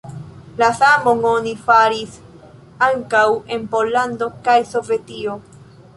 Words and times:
La 0.61 0.69
samon 0.77 1.21
oni 1.31 1.51
faris 1.67 2.17
ankaŭ 2.87 3.25
en 3.57 3.69
Pollando 3.77 4.31
kaj 4.49 4.57
Sovetio. 4.75 5.37